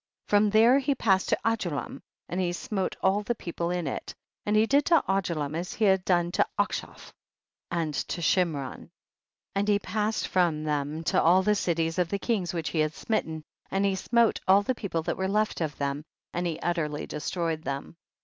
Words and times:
47. 0.29 0.49
From 0.49 0.49
there 0.49 0.79
he 0.79 0.95
passed 0.95 1.29
to 1.29 1.37
Adu 1.45 1.69
1am 1.69 2.01
and 2.27 2.41
he 2.41 2.51
smote 2.53 2.95
all 3.03 3.21
the 3.21 3.35
people 3.35 3.69
in 3.69 3.85
it, 3.85 4.15
and 4.47 4.55
he 4.55 4.65
did 4.65 4.83
to 4.85 5.03
Adulam 5.07 5.55
as 5.55 5.73
he 5.73 5.85
had 5.85 6.03
done 6.05 6.31
to 6.31 6.47
Achshaph 6.57 7.13
and 7.69 7.93
to 7.93 8.19
Shimron. 8.19 8.77
48. 8.89 8.89
And 9.57 9.67
he 9.67 9.77
passed 9.77 10.27
from 10.27 10.63
them 10.63 11.03
to 11.03 11.21
all 11.21 11.43
the 11.43 11.53
cities 11.53 11.99
of 11.99 12.09
the 12.09 12.17
kings 12.17 12.51
which 12.51 12.69
he 12.69 12.79
had 12.79 12.95
smitten, 12.95 13.43
and 13.69 13.85
he 13.85 13.93
smote 13.93 14.39
all 14.47 14.63
the 14.63 14.73
people 14.73 15.03
that 15.03 15.17
were 15.17 15.27
left 15.27 15.61
of 15.61 15.77
them 15.77 16.03
and 16.33 16.47
he 16.47 16.57
utterly 16.61 17.05
destroyed 17.05 17.61
them. 17.61 17.95